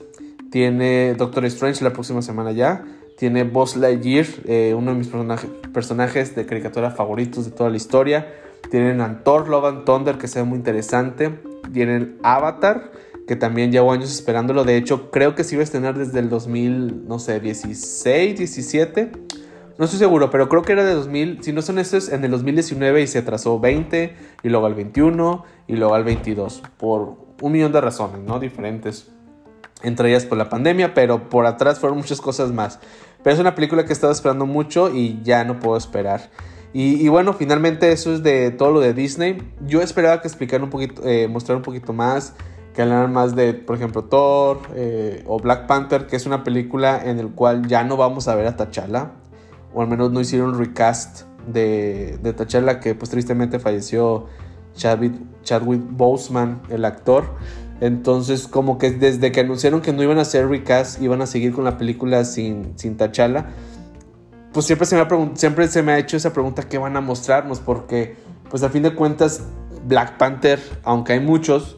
Tiene 0.50 1.12
Doctor 1.12 1.44
Strange 1.44 1.84
la 1.84 1.92
próxima 1.92 2.22
semana 2.22 2.52
ya. 2.52 2.86
Tiene 3.18 3.44
Buzz 3.44 3.76
Lightyear, 3.76 4.24
eh, 4.46 4.74
uno 4.74 4.92
de 4.92 4.96
mis 4.96 5.10
personajes 5.70 6.34
de 6.34 6.46
caricatura 6.46 6.92
favoritos 6.92 7.44
de 7.44 7.50
toda 7.50 7.68
la 7.68 7.76
historia. 7.76 8.26
Tienen 8.70 9.22
Thor, 9.22 9.50
Love 9.50 9.66
and 9.66 9.84
Thunder, 9.84 10.16
que 10.16 10.28
sea 10.28 10.44
muy 10.44 10.56
interesante. 10.56 11.38
Tienen 11.74 12.16
Avatar 12.22 12.90
que 13.30 13.37
también 13.37 13.70
llevo 13.70 13.92
años 13.92 14.10
esperándolo. 14.10 14.64
De 14.64 14.76
hecho, 14.76 15.12
creo 15.12 15.37
que 15.37 15.44
sí 15.44 15.54
iba 15.54 15.60
a 15.60 15.62
estrenar 15.62 15.96
desde 15.96 16.18
el 16.18 16.28
2000, 16.28 17.06
no 17.06 17.20
sé, 17.20 17.38
16, 17.38 18.37
17. 18.37 19.12
No 19.78 19.84
estoy 19.84 20.00
seguro, 20.00 20.30
pero 20.30 20.49
creo 20.49 20.62
que 20.62 20.72
era 20.72 20.84
de 20.84 20.94
2000. 20.94 21.44
Si 21.44 21.52
no 21.52 21.62
son 21.62 21.78
esos, 21.78 22.08
en 22.08 22.25
el 22.25 22.32
2019 22.32 23.02
y 23.02 23.06
se 23.06 23.20
atrasó 23.20 23.60
20, 23.60 24.16
y 24.42 24.49
luego 24.49 24.66
al 24.66 24.75
21, 24.75 25.44
y 25.68 25.76
luego 25.76 25.94
al 25.94 26.02
22. 26.02 26.60
Por 26.76 27.18
un 27.40 27.52
millón 27.52 27.70
de 27.70 27.80
razones, 27.80 28.20
¿no? 28.20 28.40
Diferentes. 28.40 29.12
Entre 29.84 30.08
ellas 30.08 30.26
por 30.26 30.37
la 30.37 30.49
pandemia, 30.49 30.92
pero 30.92 31.28
por 31.28 31.46
atrás 31.46 31.78
fueron 31.78 31.99
muchas 31.99 32.20
cosas 32.20 32.50
más. 32.50 32.80
Pero 33.22 33.34
es 33.34 33.38
una 33.38 33.54
película 33.54 33.84
que 33.84 33.90
he 33.90 33.92
estado 33.92 34.12
esperando 34.12 34.44
mucho 34.44 34.92
y 34.92 35.20
ya 35.22 35.44
no 35.44 35.60
puedo 35.60 35.76
esperar. 35.76 36.30
Y, 36.72 37.06
bueno, 37.06 37.32
finalmente 37.32 37.92
eso 37.92 38.12
es 38.12 38.25
de 38.25 38.50
todo 38.50 38.72
lo 38.72 38.80
de 38.80 38.92
Disney. 38.92 39.38
Yo 39.66 39.82
esperaba 39.82 40.20
que 40.20 40.26
explicara 40.26 40.64
un 40.64 40.70
poquito, 40.70 41.02
eh, 41.04 41.28
mostrar 41.28 41.56
un 41.56 41.62
poquito 41.62 41.92
más 41.92 42.34
que 42.80 42.94
hablan 42.94 43.12
más 43.12 43.37
de, 43.37 43.52
por 43.52 43.76
ejemplo, 43.76 44.04
Thor 44.04 44.60
eh, 44.75 45.22
o 45.26 45.38
Black 45.38 45.66
Panther, 45.66 46.06
que 46.06 46.16
es 46.16 46.25
una 46.25 46.44
película 46.44 46.99
en 47.04 47.18
el 47.18 47.28
cual 47.28 47.66
ya 47.66 47.84
no 47.84 47.99
vamos 47.99 48.26
a 48.26 48.34
ver 48.34 48.46
a 48.46 48.56
T'Challa, 48.56 49.10
o 49.75 49.82
al 49.82 49.88
menos 49.88 50.10
no 50.12 50.20
hicieron 50.20 50.58
recast 50.58 51.25
de, 51.46 52.18
de 52.22 52.32
T'Challa, 52.32 52.80
que 52.80 52.94
pues 52.94 53.10
tristemente 53.10 53.58
falleció 53.58 54.28
Chadwick, 54.75 55.12
Chadwick 55.42 55.82
Boseman, 55.90 56.62
el 56.70 56.87
actor. 56.87 57.25
Entonces, 57.82 58.49
como 58.49 58.78
que 58.78 58.92
desde 58.92 59.30
que 59.30 59.40
anunciaron 59.40 59.82
que 59.82 59.92
no 59.92 60.02
iban 60.02 60.18
a 60.18 60.22
hacer 60.22 60.49
recast, 60.49 61.02
iban 61.02 61.20
a 61.20 61.26
seguir 61.26 61.52
con 61.52 61.64
la 61.64 61.76
película 61.76 62.25
sin, 62.25 62.78
sin 62.78 62.96
T'Challa, 62.96 63.49
pues 64.54 64.64
siempre 64.64 64.87
se, 64.87 64.96
me 64.96 65.02
ha 65.02 65.08
siempre 65.34 65.68
se 65.68 65.82
me 65.82 65.92
ha 65.92 65.99
hecho 65.99 66.16
esa 66.16 66.32
pregunta, 66.32 66.62
¿qué 66.62 66.78
van 66.78 66.96
a 66.96 67.02
mostrarnos? 67.02 67.60
Porque, 67.60 68.16
pues 68.49 68.62
a 68.62 68.70
fin 68.70 68.82
de 68.82 68.94
cuentas, 68.94 69.42
Black 69.87 70.16
Panther, 70.16 70.58
aunque 70.82 71.12
hay 71.12 71.20
muchos, 71.20 71.76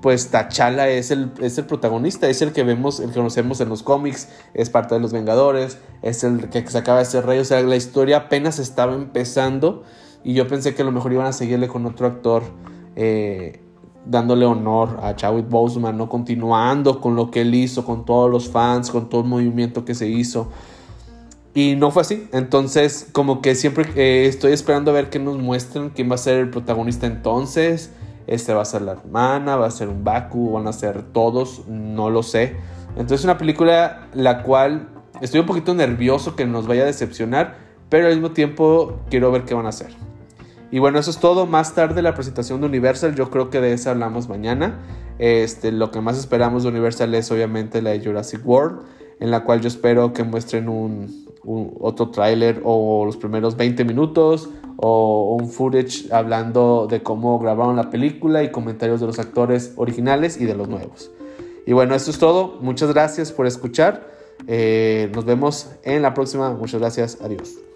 pues 0.00 0.30
T'Challa 0.30 0.88
es 0.88 1.10
el, 1.10 1.32
es 1.40 1.58
el 1.58 1.66
protagonista, 1.66 2.28
es 2.28 2.42
el 2.42 2.52
que 2.52 2.64
vemos, 2.64 3.00
el 3.00 3.08
que 3.08 3.16
conocemos 3.16 3.60
en 3.60 3.68
los 3.68 3.82
cómics, 3.82 4.28
es 4.54 4.70
parte 4.70 4.94
de 4.94 5.00
los 5.00 5.12
Vengadores, 5.12 5.78
es 6.02 6.24
el 6.24 6.48
que 6.48 6.66
se 6.66 6.78
acaba 6.78 7.00
de 7.00 7.04
ser 7.04 7.26
rey, 7.26 7.38
o 7.38 7.44
sea, 7.44 7.60
la 7.62 7.76
historia 7.76 8.16
apenas 8.16 8.58
estaba 8.58 8.94
empezando 8.94 9.84
y 10.24 10.34
yo 10.34 10.46
pensé 10.48 10.74
que 10.74 10.82
a 10.82 10.84
lo 10.84 10.92
mejor 10.92 11.12
iban 11.12 11.26
a 11.26 11.32
seguirle 11.32 11.68
con 11.68 11.86
otro 11.86 12.06
actor 12.06 12.42
eh, 12.96 13.60
dándole 14.06 14.46
honor 14.46 15.00
a 15.02 15.14
Chadwick 15.14 15.48
Boseman, 15.48 15.96
¿no? 15.96 16.08
continuando 16.08 17.00
con 17.00 17.16
lo 17.16 17.30
que 17.30 17.42
él 17.42 17.54
hizo, 17.54 17.84
con 17.84 18.04
todos 18.04 18.30
los 18.30 18.48
fans, 18.48 18.90
con 18.90 19.08
todo 19.08 19.20
el 19.22 19.26
movimiento 19.26 19.84
que 19.84 19.94
se 19.94 20.08
hizo. 20.08 20.48
Y 21.52 21.74
no 21.74 21.90
fue 21.90 22.02
así. 22.02 22.28
Entonces, 22.32 23.08
como 23.12 23.42
que 23.42 23.56
siempre 23.56 23.84
eh, 23.96 24.26
estoy 24.26 24.52
esperando 24.52 24.92
a 24.92 24.94
ver 24.94 25.10
qué 25.10 25.18
nos 25.18 25.36
muestran, 25.36 25.90
quién 25.90 26.08
va 26.10 26.14
a 26.14 26.18
ser 26.18 26.38
el 26.38 26.50
protagonista 26.50 27.06
entonces 27.06 27.90
este 28.26 28.54
va 28.54 28.62
a 28.62 28.64
ser 28.64 28.82
la 28.82 28.92
hermana, 28.92 29.56
va 29.56 29.66
a 29.66 29.70
ser 29.70 29.88
un 29.88 30.04
Baku, 30.04 30.52
van 30.52 30.66
a 30.66 30.72
ser 30.72 31.02
todos, 31.02 31.66
no 31.68 32.10
lo 32.10 32.22
sé. 32.22 32.56
Entonces 32.96 33.24
una 33.24 33.38
película 33.38 34.08
la 34.14 34.42
cual 34.42 34.88
estoy 35.20 35.40
un 35.40 35.46
poquito 35.46 35.74
nervioso 35.74 36.36
que 36.36 36.46
nos 36.46 36.66
vaya 36.66 36.82
a 36.82 36.86
decepcionar, 36.86 37.56
pero 37.88 38.06
al 38.06 38.14
mismo 38.14 38.30
tiempo 38.30 39.00
quiero 39.10 39.30
ver 39.32 39.44
qué 39.44 39.54
van 39.54 39.66
a 39.66 39.70
hacer. 39.70 39.90
Y 40.70 40.78
bueno, 40.78 40.98
eso 40.98 41.10
es 41.10 41.18
todo. 41.18 41.46
Más 41.46 41.74
tarde 41.74 42.00
la 42.02 42.14
presentación 42.14 42.60
de 42.60 42.66
Universal, 42.66 43.14
yo 43.14 43.30
creo 43.30 43.50
que 43.50 43.60
de 43.60 43.72
esa 43.72 43.90
hablamos 43.90 44.28
mañana. 44.28 44.78
Este, 45.18 45.72
lo 45.72 45.90
que 45.90 46.00
más 46.00 46.16
esperamos 46.16 46.62
de 46.62 46.68
Universal 46.68 47.14
es 47.14 47.30
obviamente 47.30 47.82
la 47.82 47.90
de 47.90 48.04
Jurassic 48.04 48.46
World, 48.46 48.82
en 49.18 49.30
la 49.30 49.44
cual 49.44 49.60
yo 49.60 49.68
espero 49.68 50.12
que 50.12 50.22
muestren 50.22 50.68
un, 50.68 51.26
otro 51.44 52.10
tráiler 52.10 52.60
o 52.64 53.04
los 53.04 53.16
primeros 53.16 53.56
20 53.56 53.84
minutos 53.84 54.48
o 54.82 55.36
un 55.38 55.48
footage 55.50 56.10
hablando 56.10 56.86
de 56.88 57.02
cómo 57.02 57.38
grabaron 57.38 57.76
la 57.76 57.90
película 57.90 58.42
y 58.42 58.50
comentarios 58.50 59.00
de 59.00 59.06
los 59.06 59.18
actores 59.18 59.74
originales 59.76 60.40
y 60.40 60.46
de 60.46 60.54
los 60.54 60.68
nuevos. 60.68 61.10
Y 61.66 61.72
bueno, 61.74 61.94
esto 61.94 62.10
es 62.10 62.18
todo. 62.18 62.58
Muchas 62.60 62.92
gracias 62.92 63.30
por 63.30 63.46
escuchar. 63.46 64.10
Eh, 64.46 65.10
nos 65.14 65.26
vemos 65.26 65.70
en 65.82 66.00
la 66.00 66.14
próxima. 66.14 66.50
Muchas 66.52 66.80
gracias. 66.80 67.18
Adiós. 67.20 67.69